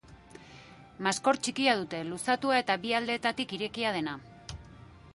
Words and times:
Maskor 1.07 1.39
txikia 1.47 1.77
dute, 1.83 2.01
luzatua 2.09 2.59
eta 2.65 2.81
bi 2.87 2.97
aldeetatik 3.03 3.57
irekia 3.59 3.97
dena. 4.01 4.21